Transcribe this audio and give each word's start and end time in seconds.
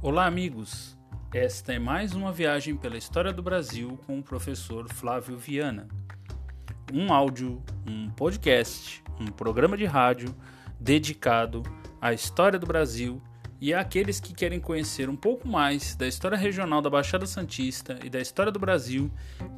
Olá, 0.00 0.26
amigos! 0.26 0.96
Esta 1.34 1.72
é 1.72 1.78
mais 1.80 2.14
uma 2.14 2.30
viagem 2.30 2.76
pela 2.76 2.96
história 2.96 3.32
do 3.32 3.42
Brasil 3.42 3.98
com 4.06 4.20
o 4.20 4.22
professor 4.22 4.88
Flávio 4.88 5.36
Viana. 5.36 5.88
Um 6.92 7.12
áudio, 7.12 7.60
um 7.84 8.08
podcast, 8.10 9.02
um 9.18 9.26
programa 9.26 9.76
de 9.76 9.86
rádio 9.86 10.32
dedicado 10.78 11.64
à 12.00 12.12
história 12.12 12.60
do 12.60 12.66
Brasil 12.66 13.20
e 13.60 13.74
àqueles 13.74 14.20
que 14.20 14.32
querem 14.32 14.60
conhecer 14.60 15.10
um 15.10 15.16
pouco 15.16 15.48
mais 15.48 15.96
da 15.96 16.06
história 16.06 16.38
regional 16.38 16.80
da 16.80 16.88
Baixada 16.88 17.26
Santista 17.26 17.98
e 18.04 18.08
da 18.08 18.20
história 18.20 18.52
do 18.52 18.60
Brasil 18.60 19.10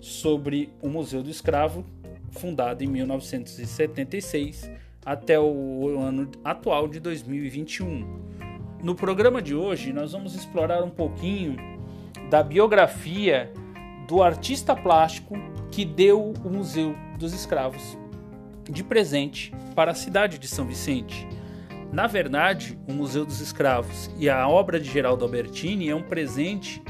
sobre 0.00 0.72
o 0.80 0.88
Museu 0.88 1.22
do 1.22 1.28
Escravo, 1.28 1.84
fundado 2.30 2.82
em 2.82 2.86
1976 2.86 4.70
até 5.04 5.38
o 5.38 5.98
ano 5.98 6.30
atual 6.42 6.88
de 6.88 6.98
2021. 6.98 8.39
No 8.82 8.94
programa 8.94 9.42
de 9.42 9.54
hoje, 9.54 9.92
nós 9.92 10.12
vamos 10.12 10.34
explorar 10.34 10.82
um 10.82 10.88
pouquinho 10.88 11.56
da 12.30 12.42
biografia 12.42 13.52
do 14.08 14.22
artista 14.22 14.74
plástico 14.74 15.34
que 15.70 15.84
deu 15.84 16.32
o 16.42 16.48
Museu 16.48 16.96
dos 17.18 17.34
Escravos 17.34 17.98
de 18.70 18.82
presente 18.82 19.52
para 19.74 19.90
a 19.90 19.94
cidade 19.94 20.38
de 20.38 20.48
São 20.48 20.64
Vicente. 20.64 21.28
Na 21.92 22.06
verdade, 22.06 22.78
o 22.88 22.92
Museu 22.94 23.26
dos 23.26 23.40
Escravos 23.40 24.10
e 24.16 24.30
a 24.30 24.48
obra 24.48 24.80
de 24.80 24.90
Geraldo 24.90 25.26
Albertini 25.26 25.90
é 25.90 25.94
um 25.94 26.02
presente 26.02 26.82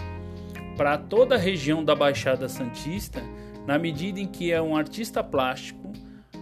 para 0.76 0.96
toda 0.96 1.34
a 1.34 1.38
região 1.38 1.84
da 1.84 1.96
Baixada 1.96 2.48
Santista, 2.48 3.20
na 3.66 3.78
medida 3.78 4.20
em 4.20 4.28
que 4.28 4.52
é 4.52 4.62
um 4.62 4.76
artista 4.76 5.24
plástico 5.24 5.92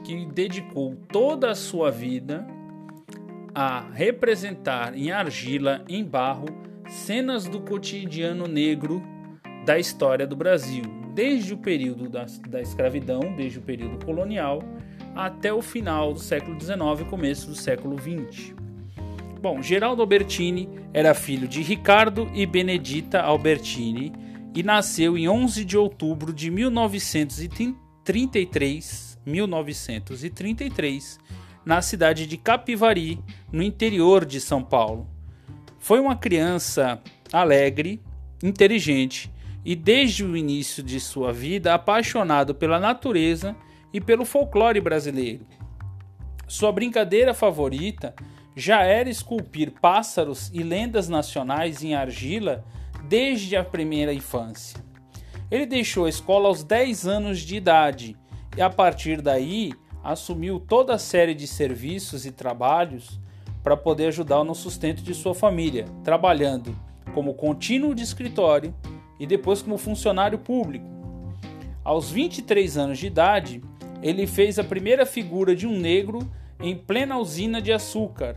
que 0.04 0.26
dedicou 0.26 0.94
toda 1.10 1.50
a 1.50 1.54
sua 1.54 1.90
vida 1.90 2.46
a 3.54 3.80
representar 3.92 4.96
em 4.96 5.10
argila, 5.10 5.84
em 5.88 6.04
barro, 6.04 6.46
cenas 6.88 7.46
do 7.46 7.60
cotidiano 7.60 8.46
negro 8.46 9.02
da 9.64 9.78
história 9.78 10.26
do 10.26 10.36
Brasil, 10.36 10.82
desde 11.14 11.54
o 11.54 11.58
período 11.58 12.08
da, 12.08 12.26
da 12.48 12.60
escravidão, 12.60 13.20
desde 13.36 13.58
o 13.58 13.62
período 13.62 14.04
colonial, 14.04 14.62
até 15.14 15.52
o 15.52 15.60
final 15.60 16.12
do 16.12 16.20
século 16.20 16.58
XIX 16.60 17.00
e 17.00 17.04
começo 17.04 17.48
do 17.48 17.54
século 17.54 17.96
XX. 17.98 18.54
Bom, 19.40 19.62
Geraldo 19.62 20.02
Albertini 20.02 20.68
era 20.92 21.14
filho 21.14 21.46
de 21.46 21.62
Ricardo 21.62 22.28
e 22.34 22.44
Benedita 22.46 23.20
Albertini 23.20 24.12
e 24.54 24.62
nasceu 24.62 25.18
em 25.18 25.28
11 25.28 25.64
de 25.64 25.76
outubro 25.76 26.32
de 26.32 26.50
1933, 26.50 29.18
1933 29.24 31.18
na 31.64 31.82
cidade 31.82 32.26
de 32.26 32.36
Capivari, 32.36 33.22
no 33.52 33.62
interior 33.62 34.24
de 34.24 34.40
São 34.40 34.62
Paulo. 34.62 35.06
Foi 35.78 36.00
uma 36.00 36.16
criança 36.16 37.00
alegre, 37.32 38.00
inteligente 38.42 39.32
e 39.64 39.74
desde 39.74 40.24
o 40.24 40.36
início 40.36 40.82
de 40.82 40.98
sua 41.00 41.32
vida 41.32 41.74
apaixonado 41.74 42.54
pela 42.54 42.78
natureza 42.78 43.54
e 43.92 44.00
pelo 44.00 44.24
folclore 44.24 44.80
brasileiro. 44.80 45.46
Sua 46.46 46.72
brincadeira 46.72 47.34
favorita 47.34 48.14
já 48.56 48.82
era 48.82 49.08
esculpir 49.08 49.72
pássaros 49.80 50.50
e 50.52 50.62
lendas 50.62 51.08
nacionais 51.08 51.82
em 51.82 51.94
argila 51.94 52.64
desde 53.04 53.56
a 53.56 53.64
primeira 53.64 54.12
infância. 54.12 54.82
Ele 55.50 55.66
deixou 55.66 56.06
a 56.06 56.08
escola 56.08 56.48
aos 56.48 56.62
10 56.62 57.06
anos 57.06 57.40
de 57.40 57.56
idade 57.56 58.16
e 58.56 58.62
a 58.62 58.68
partir 58.68 59.22
daí 59.22 59.72
assumiu 60.02 60.60
toda 60.60 60.94
a 60.94 60.98
série 60.98 61.34
de 61.34 61.46
serviços 61.46 62.24
e 62.24 62.32
trabalhos 62.32 63.20
para 63.62 63.76
poder 63.76 64.06
ajudar 64.06 64.44
no 64.44 64.54
sustento 64.54 65.02
de 65.02 65.14
sua 65.14 65.34
família, 65.34 65.84
trabalhando 66.02 66.74
como 67.14 67.34
contínuo 67.34 67.94
de 67.94 68.02
escritório 68.02 68.74
e 69.18 69.26
depois 69.26 69.62
como 69.62 69.76
funcionário 69.76 70.38
público. 70.38 70.86
Aos 71.84 72.10
23 72.10 72.76
anos 72.76 72.98
de 72.98 73.06
idade, 73.06 73.62
ele 74.02 74.26
fez 74.26 74.58
a 74.58 74.64
primeira 74.64 75.04
figura 75.04 75.56
de 75.56 75.66
um 75.66 75.78
negro 75.78 76.20
em 76.60 76.76
plena 76.76 77.18
usina 77.18 77.60
de 77.60 77.72
açúcar, 77.72 78.34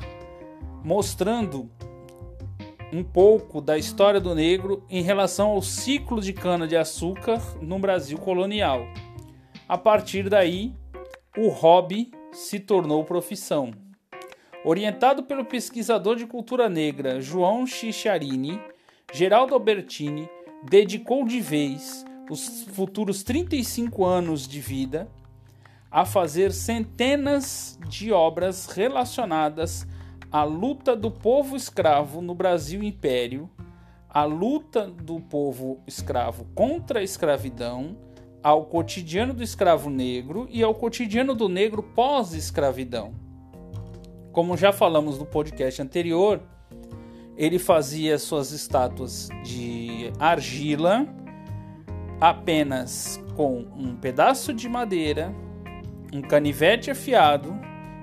mostrando 0.83 1.69
um 2.91 3.03
pouco 3.03 3.61
da 3.61 3.77
história 3.77 4.19
do 4.19 4.35
negro 4.35 4.83
em 4.89 5.01
relação 5.01 5.49
ao 5.51 5.61
ciclo 5.61 6.21
de 6.21 6.33
cana-de-açúcar 6.33 7.41
no 7.61 7.79
Brasil 7.79 8.17
colonial. 8.17 8.85
A 9.67 9.77
partir 9.77 10.27
daí, 10.29 10.73
o 11.37 11.47
hobby 11.47 12.11
se 12.31 12.59
tornou 12.59 13.05
profissão. 13.05 13.71
Orientado 14.65 15.23
pelo 15.23 15.45
pesquisador 15.45 16.15
de 16.15 16.25
cultura 16.25 16.69
negra 16.69 17.21
João 17.21 17.65
Chicharini, 17.65 18.59
Geraldo 19.13 19.53
Albertini 19.53 20.29
dedicou 20.63 21.25
de 21.25 21.39
vez 21.39 22.05
os 22.29 22.63
futuros 22.63 23.23
35 23.23 24.05
anos 24.05 24.47
de 24.47 24.59
vida 24.59 25.09
a 25.89 26.05
fazer 26.05 26.51
centenas 26.51 27.79
de 27.87 28.11
obras 28.11 28.67
relacionadas 28.67 29.87
à 30.31 30.43
luta 30.43 30.95
do 30.95 31.11
povo 31.11 31.55
escravo 31.55 32.21
no 32.21 32.35
Brasil 32.35 32.83
Império, 32.83 33.49
à 34.09 34.23
luta 34.23 34.85
do 34.87 35.19
povo 35.19 35.81
escravo 35.87 36.45
contra 36.53 36.99
a 36.99 37.03
escravidão 37.03 37.97
ao 38.43 38.65
cotidiano 38.65 39.33
do 39.33 39.43
escravo 39.43 39.89
negro 39.89 40.47
e 40.49 40.63
ao 40.63 40.73
cotidiano 40.73 41.35
do 41.35 41.47
negro 41.47 41.83
pós-escravidão. 41.83 43.13
Como 44.31 44.57
já 44.57 44.71
falamos 44.71 45.19
no 45.19 45.25
podcast 45.25 45.81
anterior, 45.81 46.41
ele 47.37 47.59
fazia 47.59 48.17
suas 48.17 48.51
estátuas 48.51 49.29
de 49.43 50.11
argila 50.19 51.07
apenas 52.19 53.21
com 53.35 53.65
um 53.75 53.95
pedaço 53.95 54.53
de 54.53 54.69
madeira, 54.69 55.33
um 56.13 56.21
canivete 56.21 56.91
afiado 56.91 57.59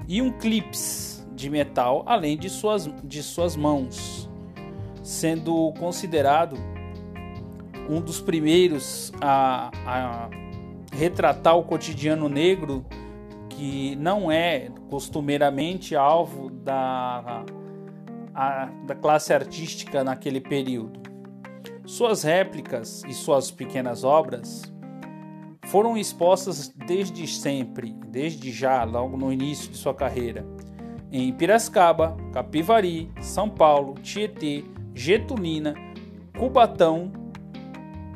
e 0.06 0.20
um 0.20 0.32
clips 0.32 1.26
de 1.34 1.48
metal, 1.48 2.02
além 2.06 2.36
de 2.36 2.50
suas, 2.50 2.90
de 3.04 3.22
suas 3.22 3.54
mãos, 3.54 4.28
sendo 5.02 5.72
considerado 5.78 6.56
um 7.88 8.00
dos 8.00 8.20
primeiros 8.20 9.12
a, 9.20 9.70
a 9.86 10.30
retratar 10.92 11.56
o 11.56 11.62
cotidiano 11.62 12.28
negro 12.28 12.84
que 13.48 13.96
não 13.96 14.30
é 14.30 14.68
costumeiramente 14.88 15.96
alvo 15.96 16.50
da, 16.50 17.44
a, 18.34 18.66
da 18.86 18.94
classe 18.94 19.32
artística 19.32 20.04
naquele 20.04 20.40
período. 20.40 21.00
Suas 21.84 22.22
réplicas 22.22 23.02
e 23.08 23.14
suas 23.14 23.50
pequenas 23.50 24.04
obras 24.04 24.62
foram 25.66 25.96
expostas 25.96 26.68
desde 26.68 27.26
sempre, 27.26 27.94
desde 28.06 28.52
já, 28.52 28.84
logo 28.84 29.16
no 29.16 29.32
início 29.32 29.70
de 29.70 29.76
sua 29.76 29.94
carreira, 29.94 30.46
em 31.10 31.32
Piracicaba, 31.32 32.16
Capivari, 32.32 33.10
São 33.20 33.48
Paulo, 33.48 33.94
Tietê, 33.94 34.64
Getulina, 34.94 35.74
Cubatão 36.38 37.10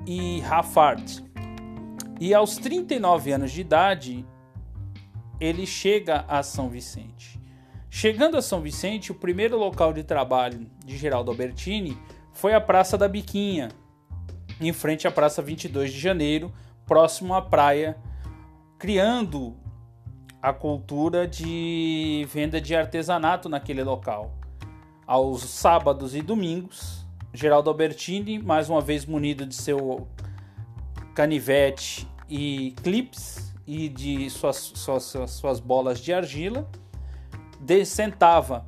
e 0.07 0.41
Rafard. 0.41 1.25
E 2.21 2.33
aos 2.35 2.57
39 2.57 3.33
anos 3.33 3.53
de 3.53 3.61
idade, 3.61 4.25
ele 5.41 5.67
chega 5.67 6.25
a 6.29 6.43
São 6.43 6.69
Vicente. 6.69 7.41
Chegando 7.91 8.37
a 8.37 8.43
São 8.43 8.61
Vicente, 8.61 9.13
o 9.13 9.15
primeiro 9.15 9.59
local 9.59 9.93
de 9.93 10.03
trabalho 10.03 10.67
de 10.85 10.97
Geraldo 10.97 11.31
Albertini 11.31 11.99
foi 12.33 12.55
a 12.55 12.61
Praça 12.61 12.97
da 12.97 13.09
Biquinha, 13.09 13.69
em 14.61 14.73
frente 14.73 15.07
à 15.07 15.11
Praça 15.11 15.43
22 15.43 15.93
de 15.93 15.99
Janeiro, 15.99 16.53
próximo 16.87 17.35
à 17.35 17.43
praia, 17.43 17.97
criando 18.79 19.57
a 20.41 20.53
cultura 20.53 21.27
de 21.27 22.27
venda 22.33 22.61
de 22.61 22.75
artesanato 22.75 23.49
naquele 23.49 23.83
local. 23.83 24.39
Aos 25.07 25.43
sábados 25.43 26.15
e 26.15 26.23
domingos, 26.23 27.02
Geraldo 27.34 27.70
Albertini, 27.70 28.38
mais 28.38 28.69
uma 28.69 28.81
vez 28.81 29.06
munido 29.06 29.46
de 29.46 29.55
seu 29.55 30.06
canivete 31.14 32.06
e 32.29 32.75
clips 32.82 33.55
e 33.67 33.88
de 33.88 34.29
suas, 34.29 34.56
suas, 34.56 35.14
suas 35.31 35.58
bolas 35.58 35.99
de 35.99 36.12
argila, 36.12 36.69
de, 37.58 37.84
sentava 37.87 38.67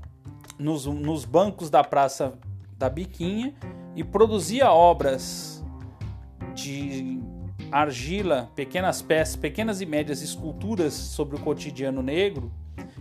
nos, 0.58 0.86
nos 0.86 1.26
bancos 1.26 1.68
da 1.68 1.84
Praça 1.84 2.38
da 2.78 2.88
Biquinha 2.88 3.54
e 3.94 4.02
produzia 4.02 4.70
obras 4.70 5.62
de 6.54 7.20
argila, 7.70 8.50
pequenas 8.54 9.02
peças, 9.02 9.36
pequenas 9.36 9.82
e 9.82 9.86
médias 9.86 10.22
esculturas 10.22 10.94
sobre 10.94 11.36
o 11.36 11.40
cotidiano 11.40 12.02
negro 12.02 12.50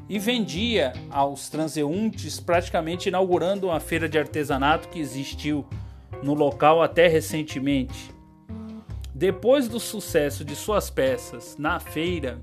e 0.10 0.20
vendia 0.20 0.94
aos 1.10 1.50
transeuntes, 1.50 2.40
praticamente 2.40 3.10
inaugurando 3.10 3.68
uma 3.68 3.80
feira 3.80 4.08
de 4.08 4.18
artesanato 4.18 4.90
que 4.90 5.00
existiu 5.00 5.66
no 6.22 6.34
local 6.34 6.82
até 6.82 7.08
recentemente. 7.08 8.12
Depois 9.14 9.68
do 9.68 9.80
sucesso 9.80 10.44
de 10.44 10.56
suas 10.56 10.90
peças 10.90 11.56
na 11.58 11.80
feira, 11.80 12.42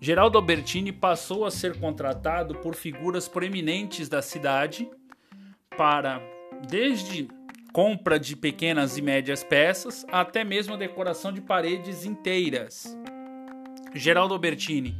Geraldo 0.00 0.36
Albertini 0.36 0.90
passou 0.90 1.44
a 1.44 1.50
ser 1.50 1.78
contratado 1.78 2.56
por 2.56 2.74
figuras 2.74 3.28
proeminentes 3.28 4.08
da 4.08 4.20
cidade 4.20 4.90
para, 5.76 6.20
desde 6.68 7.28
compra 7.72 8.18
de 8.18 8.36
pequenas 8.36 8.98
e 8.98 9.02
médias 9.02 9.42
peças 9.42 10.04
até 10.10 10.44
mesmo 10.44 10.74
a 10.74 10.76
decoração 10.76 11.32
de 11.32 11.40
paredes 11.40 12.04
inteiras. 12.04 12.98
Geraldo 13.94 14.34
Albertini 14.34 14.94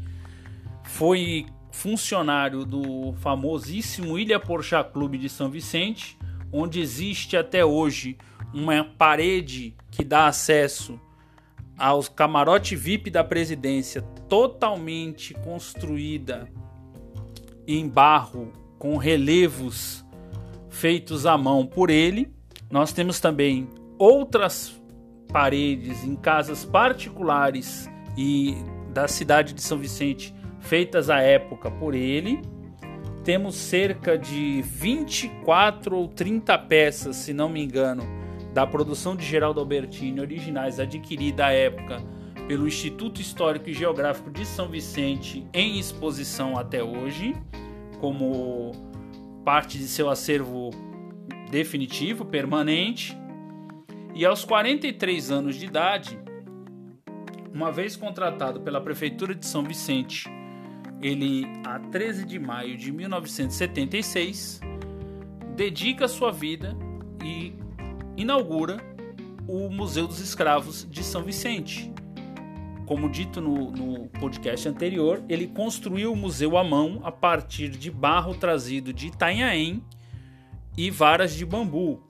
foi 0.85 1.47
funcionário 1.73 2.65
do 2.65 3.13
famosíssimo 3.15 4.19
Ilha 4.19 4.39
Porchá 4.39 4.85
Clube 4.85 5.19
de 5.19 5.29
São 5.29 5.51
Vicente, 5.51 6.17
onde 6.53 6.81
existe 6.81 7.37
até 7.37 7.65
hoje 7.65 8.17
uma 8.53 8.85
parede 8.85 9.75
que 9.91 10.05
dá 10.05 10.27
acesso 10.27 11.01
aos 11.77 12.09
camarote 12.09 12.77
VIP 12.77 13.11
da 13.11 13.25
presidência, 13.25 14.03
totalmente 14.29 15.35
construída 15.35 16.49
em 17.67 17.89
barro 17.89 18.53
com 18.79 18.97
relevos 18.97 20.05
feitos 20.69 21.27
à 21.27 21.37
mão 21.39 21.67
por 21.67 21.89
ele. 21.91 22.33
Nós 22.71 22.93
temos 22.93 23.19
também 23.19 23.69
outras 23.99 24.81
paredes 25.33 26.05
em 26.05 26.15
casas 26.15 26.65
particulares 26.65 27.89
e 28.17 28.55
da 28.93 29.09
cidade 29.09 29.55
de 29.55 29.63
São 29.63 29.79
Vicente 29.79 30.35
feitas 30.62 31.11
à 31.11 31.20
época 31.20 31.70
por 31.70 31.94
ele. 31.94 32.41
Temos 33.25 33.55
cerca 33.55 34.19
de 34.19 34.62
24 34.62 35.97
ou 35.97 36.09
30 36.09 36.59
peças, 36.59 37.17
se 37.17 37.32
não 37.32 37.49
me 37.49 37.62
engano, 37.62 38.03
da 38.53 38.67
produção 38.67 39.14
de 39.14 39.25
Geraldo 39.25 39.61
Albertini, 39.61 40.20
originais 40.20 40.81
adquirida 40.81 41.47
à 41.47 41.53
época 41.53 42.03
pelo 42.49 42.67
Instituto 42.67 43.20
Histórico 43.20 43.70
e 43.70 43.75
Geográfico 43.75 44.31
de 44.31 44.44
São 44.44 44.69
Vicente, 44.69 45.47
em 45.55 45.79
exposição 45.79 46.59
até 46.59 46.82
hoje, 46.82 47.35
como 48.00 48.73
parte 49.44 49.79
de 49.79 49.87
seu 49.87 50.11
acervo 50.11 50.70
definitivo, 51.50 52.25
permanente. 52.25 53.17
E 54.14 54.26
aos 54.26 54.44
43 54.44 55.31
anos 55.31 55.56
de 55.56 55.67
idade, 55.67 56.19
uma 57.55 57.70
vez 57.70 57.97
contratado 57.97 58.61
pela 58.61 58.81
Prefeitura 58.81 59.35
de 59.35 59.47
São 59.47 59.62
Vicente 59.62 60.29
ele, 61.02 61.44
a 61.64 61.78
13 61.78 62.25
de 62.25 62.38
maio 62.38 62.76
de 62.76 62.93
1976, 62.93 64.60
dedica 65.56 66.06
sua 66.06 66.31
vida 66.31 66.76
e 67.22 67.52
inaugura 68.16 68.78
o 69.49 69.69
Museu 69.69 70.06
dos 70.06 70.20
Escravos 70.20 70.87
de 70.88 71.02
São 71.02 71.25
Vicente. 71.25 71.93
Como 72.87 73.10
dito 73.10 73.40
no, 73.40 73.70
no, 73.70 74.08
podcast 74.08 74.69
anterior, 74.69 75.22
ele 75.28 75.46
construiu 75.49 76.12
o 76.12 76.16
museu 76.16 76.56
à 76.56 76.62
mão 76.62 77.00
a 77.02 77.10
partir 77.10 77.70
de 77.70 77.90
barro 77.90 78.34
trazido 78.34 78.93
de 78.93 79.08
Itanhaém 79.08 79.82
e 80.76 80.90
varas 80.90 81.34
de 81.34 81.44
bambu. 81.44 82.02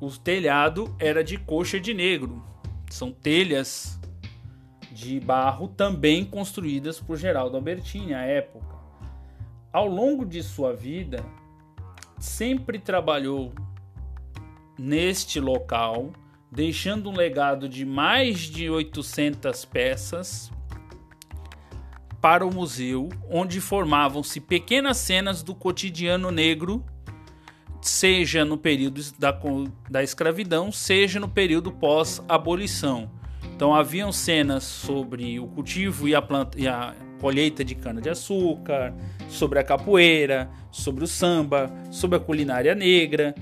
O 0.00 0.10
telhado 0.10 0.94
era 0.98 1.24
de 1.24 1.36
coxa 1.36 1.80
de 1.80 1.92
negro. 1.92 2.44
São 2.88 3.10
telhas 3.10 3.97
de 4.92 5.20
barro 5.20 5.68
também 5.68 6.24
construídas 6.24 7.00
por 7.00 7.16
Geraldo 7.16 7.56
Albertini 7.56 8.14
à 8.14 8.22
época. 8.22 8.76
Ao 9.72 9.86
longo 9.86 10.24
de 10.24 10.42
sua 10.42 10.74
vida, 10.74 11.24
sempre 12.18 12.78
trabalhou 12.78 13.52
neste 14.78 15.40
local, 15.40 16.12
deixando 16.50 17.10
um 17.10 17.16
legado 17.16 17.68
de 17.68 17.84
mais 17.84 18.40
de 18.40 18.70
800 18.70 19.64
peças 19.66 20.50
para 22.20 22.44
o 22.44 22.52
museu, 22.52 23.08
onde 23.30 23.60
formavam-se 23.60 24.40
pequenas 24.40 24.96
cenas 24.96 25.42
do 25.42 25.54
cotidiano 25.54 26.30
negro, 26.30 26.84
seja 27.80 28.44
no 28.44 28.56
período 28.56 29.00
da, 29.18 29.38
da 29.88 30.02
escravidão, 30.02 30.72
seja 30.72 31.20
no 31.20 31.28
período 31.28 31.70
pós-abolição. 31.70 33.17
Então 33.58 33.74
haviam 33.74 34.12
cenas 34.12 34.62
sobre 34.62 35.40
o 35.40 35.48
cultivo 35.48 36.06
e 36.06 36.14
a, 36.14 36.22
planta, 36.22 36.56
e 36.56 36.68
a 36.68 36.94
colheita 37.20 37.64
de 37.64 37.74
cana-de-açúcar, 37.74 38.94
sobre 39.28 39.58
a 39.58 39.64
capoeira, 39.64 40.48
sobre 40.70 41.02
o 41.02 41.08
samba, 41.08 41.68
sobre 41.90 42.18
a 42.18 42.20
culinária 42.20 42.72
negra. 42.72 43.34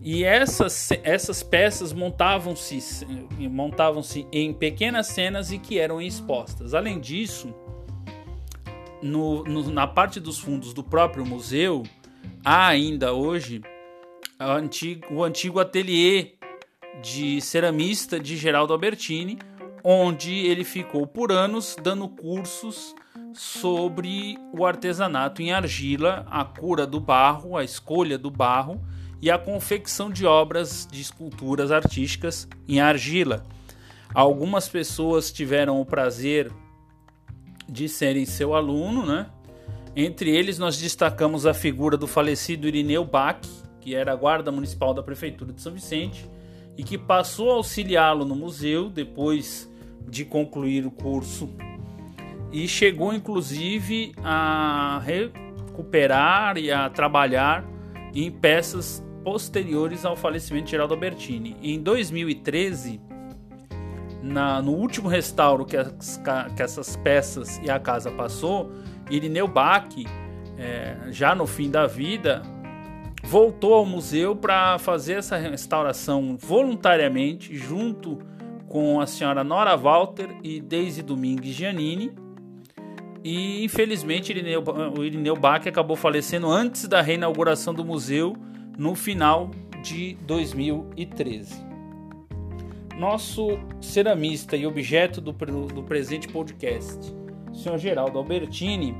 E 0.00 0.22
essas, 0.22 0.92
essas 1.02 1.42
peças 1.42 1.92
montavam-se 1.92 3.04
montavam-se 3.50 4.28
em 4.30 4.54
pequenas 4.54 5.08
cenas 5.08 5.50
e 5.50 5.58
que 5.58 5.76
eram 5.76 6.00
expostas. 6.00 6.72
Além 6.72 7.00
disso, 7.00 7.52
no, 9.02 9.42
no, 9.42 9.72
na 9.72 9.88
parte 9.88 10.20
dos 10.20 10.38
fundos 10.38 10.72
do 10.72 10.84
próprio 10.84 11.26
museu, 11.26 11.82
há 12.44 12.68
ainda 12.68 13.12
hoje 13.12 13.60
antigo, 14.38 15.04
o 15.10 15.24
antigo 15.24 15.58
ateliê 15.58 16.34
de 17.02 17.40
ceramista 17.40 18.20
de 18.20 18.36
Geraldo 18.36 18.72
Albertini, 18.72 19.36
onde 19.84 20.32
ele 20.46 20.64
ficou 20.64 21.06
por 21.06 21.30
anos 21.30 21.76
dando 21.80 22.08
cursos 22.08 22.94
sobre 23.34 24.38
o 24.50 24.64
artesanato 24.64 25.42
em 25.42 25.52
argila, 25.52 26.26
a 26.30 26.42
cura 26.42 26.86
do 26.86 26.98
barro, 26.98 27.54
a 27.54 27.62
escolha 27.62 28.16
do 28.16 28.30
barro 28.30 28.80
e 29.20 29.30
a 29.30 29.38
confecção 29.38 30.10
de 30.10 30.24
obras 30.24 30.88
de 30.90 31.02
esculturas 31.02 31.70
artísticas 31.70 32.48
em 32.66 32.80
argila. 32.80 33.44
Algumas 34.14 34.68
pessoas 34.68 35.30
tiveram 35.30 35.80
o 35.80 35.84
prazer 35.84 36.50
de 37.68 37.88
serem 37.88 38.24
seu 38.24 38.54
aluno, 38.54 39.04
né? 39.04 39.26
Entre 39.96 40.30
eles 40.30 40.58
nós 40.58 40.78
destacamos 40.78 41.46
a 41.46 41.52
figura 41.52 41.96
do 41.96 42.06
falecido 42.06 42.66
Irineu 42.66 43.04
Bach, 43.04 43.40
que 43.80 43.94
era 43.94 44.14
guarda 44.14 44.50
municipal 44.50 44.94
da 44.94 45.02
prefeitura 45.02 45.52
de 45.52 45.60
São 45.60 45.72
Vicente 45.72 46.28
e 46.76 46.82
que 46.82 46.96
passou 46.96 47.50
a 47.50 47.54
auxiliá-lo 47.54 48.24
no 48.24 48.34
museu 48.34 48.88
depois 48.88 49.70
de 50.08 50.24
concluir 50.24 50.86
o 50.86 50.90
curso 50.90 51.50
e 52.52 52.68
chegou 52.68 53.12
inclusive 53.12 54.14
a 54.22 55.02
recuperar 55.04 56.56
e 56.56 56.70
a 56.70 56.88
trabalhar 56.88 57.64
em 58.14 58.30
peças 58.30 59.04
posteriores 59.24 60.04
ao 60.04 60.14
falecimento 60.14 60.66
de 60.66 60.70
Geraldo 60.72 60.94
Albertini. 60.94 61.56
Em 61.60 61.82
2013, 61.82 63.00
na, 64.22 64.62
no 64.62 64.72
último 64.72 65.08
restauro 65.08 65.64
que, 65.64 65.76
as, 65.76 66.20
que, 66.54 66.62
essas 66.62 66.94
peças 66.96 67.60
e 67.62 67.70
a 67.70 67.80
casa 67.80 68.10
passou, 68.10 68.70
Irineu 69.10 69.48
Bach, 69.48 69.88
é, 70.56 70.96
já 71.10 71.34
no 71.34 71.46
fim 71.46 71.70
da 71.70 71.86
vida, 71.86 72.42
voltou 73.24 73.74
ao 73.74 73.84
museu 73.84 74.36
para 74.36 74.78
fazer 74.78 75.14
essa 75.14 75.36
restauração 75.36 76.36
voluntariamente 76.38 77.56
junto 77.56 78.18
com 78.74 79.00
a 79.00 79.06
senhora 79.06 79.44
Nora 79.44 79.76
Walter 79.76 80.34
e 80.42 80.60
Daisy 80.60 81.00
Domingues 81.00 81.54
Giannini. 81.54 82.10
E 83.22 83.64
infelizmente 83.64 84.30
Irineu, 84.32 84.64
o 84.98 85.04
Irineu 85.04 85.36
Bach 85.36 85.64
acabou 85.64 85.94
falecendo 85.94 86.50
antes 86.50 86.88
da 86.88 87.00
reinauguração 87.00 87.72
do 87.72 87.84
museu 87.84 88.36
no 88.76 88.96
final 88.96 89.52
de 89.80 90.14
2013. 90.22 91.64
Nosso 92.98 93.60
ceramista 93.80 94.56
e 94.56 94.66
objeto 94.66 95.20
do, 95.20 95.30
do 95.32 95.84
presente 95.84 96.26
podcast, 96.26 97.14
o 97.52 97.54
senhor 97.54 97.78
Geraldo 97.78 98.18
Albertini, 98.18 98.92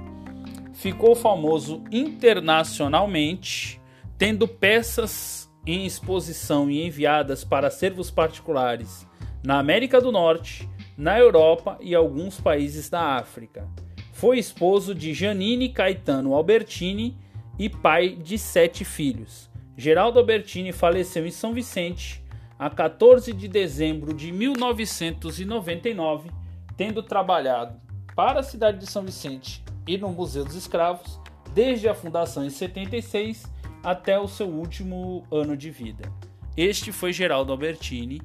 ficou 0.73 1.17
famoso 1.17 1.83
internacionalmente, 1.91 3.81
tendo 4.17 4.47
peças 4.47 5.53
em 5.67 5.85
exposição 5.85 6.71
e 6.71 6.87
enviadas 6.87 7.43
para 7.43 7.67
acervos 7.67 8.09
particulares 8.09 9.05
na 9.45 9.59
América 9.59 10.01
do 10.01 10.11
Norte, 10.11 10.67
na 10.97 11.19
Europa 11.19 11.77
e 11.81 11.95
alguns 11.95 12.41
países 12.41 12.89
da 12.89 13.17
África. 13.17 13.69
Foi 14.13 14.39
esposo 14.39 14.95
de 14.95 15.13
Janine 15.13 15.69
Caetano 15.69 16.35
Albertini 16.35 17.19
e 17.59 17.69
pai 17.69 18.17
de 18.17 18.39
sete 18.39 18.85
filhos. 18.85 19.51
Geraldo 19.77 20.19
Albertini 20.19 20.73
faleceu 20.73 21.27
em 21.27 21.31
São 21.31 21.53
Vicente 21.53 22.25
a 22.59 22.71
14 22.71 23.35
de 23.35 23.47
dezembro 23.47 24.15
de 24.15 24.33
1999, 24.33 26.31
tendo 26.77 27.03
trabalhado 27.03 27.79
para 28.17 28.41
a 28.41 28.45
cidade 28.45 28.79
de 28.79 28.87
São 28.87 29.03
Vicente 29.05 29.63
e 29.87 29.99
no 29.99 30.09
Museu 30.09 30.45
dos 30.45 30.55
Escravos 30.55 31.21
desde 31.53 31.89
a 31.89 31.95
fundação 31.95 32.47
em 32.47 32.51
76 32.51 33.45
até 33.83 34.19
o 34.19 34.27
seu 34.27 34.47
último 34.47 35.27
ano 35.31 35.55
de 35.57 35.71
vida. 35.71 36.11
Este 36.57 36.93
foi 36.93 37.13
Geraldo 37.13 37.53
Albertini, 37.53 38.23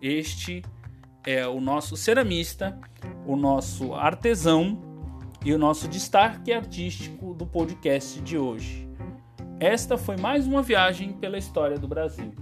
este 0.00 0.62
é 1.26 1.46
o 1.46 1.60
nosso 1.60 1.96
ceramista, 1.96 2.78
o 3.26 3.36
nosso 3.36 3.94
artesão 3.94 4.78
e 5.44 5.52
o 5.52 5.58
nosso 5.58 5.88
destaque 5.88 6.52
artístico 6.52 7.34
do 7.34 7.46
podcast 7.46 8.20
de 8.20 8.38
hoje. 8.38 8.88
Esta 9.60 9.98
foi 9.98 10.16
mais 10.16 10.46
uma 10.46 10.62
viagem 10.62 11.12
pela 11.12 11.36
história 11.36 11.78
do 11.78 11.88
Brasil. 11.88 12.32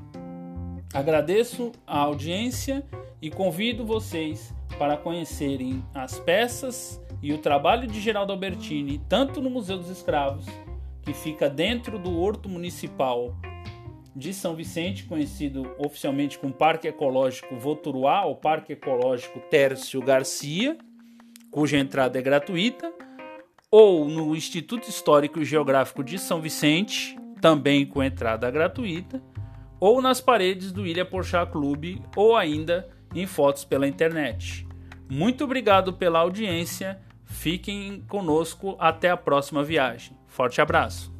Agradeço 0.92 1.72
a 1.86 1.98
audiência 1.98 2.84
e 3.20 3.30
convido 3.30 3.84
vocês 3.84 4.54
para 4.78 4.96
conhecerem 4.96 5.82
as 5.94 6.18
peças 6.18 7.00
e 7.22 7.32
o 7.32 7.38
trabalho 7.38 7.86
de 7.86 8.00
Geraldo 8.00 8.32
Albertini, 8.32 9.00
tanto 9.08 9.40
no 9.40 9.48
Museu 9.48 9.78
dos 9.78 9.88
Escravos, 9.88 10.46
que 11.02 11.14
fica 11.14 11.48
dentro 11.48 11.98
do 11.98 12.18
Horto 12.20 12.48
Municipal 12.48 13.34
de 14.16 14.32
São 14.32 14.56
Vicente, 14.56 15.04
conhecido 15.04 15.70
oficialmente 15.78 16.38
como 16.38 16.52
Parque 16.52 16.88
Ecológico 16.88 17.54
Voturuá, 17.56 18.24
ou 18.24 18.34
Parque 18.34 18.72
Ecológico 18.72 19.38
Tércio 19.50 20.00
Garcia, 20.00 20.76
cuja 21.50 21.78
entrada 21.78 22.18
é 22.18 22.22
gratuita, 22.22 22.92
ou 23.70 24.08
no 24.08 24.34
Instituto 24.34 24.88
Histórico 24.88 25.40
e 25.40 25.44
Geográfico 25.44 26.02
de 26.02 26.18
São 26.18 26.40
Vicente, 26.40 27.16
também 27.40 27.84
com 27.84 28.02
entrada 28.02 28.50
gratuita, 28.50 29.22
ou 29.78 30.00
nas 30.00 30.20
paredes 30.20 30.72
do 30.72 30.86
Ilha 30.86 31.04
Porchat 31.04 31.52
Clube, 31.52 32.02
ou 32.16 32.34
ainda 32.34 32.88
em 33.14 33.26
fotos 33.26 33.64
pela 33.64 33.86
internet. 33.86 34.66
Muito 35.08 35.44
obrigado 35.44 35.92
pela 35.92 36.20
audiência 36.20 36.98
Fiquem 37.26 38.04
conosco 38.08 38.76
até 38.78 39.10
a 39.10 39.16
próxima 39.16 39.62
viagem. 39.62 40.16
Forte 40.26 40.60
abraço! 40.60 41.15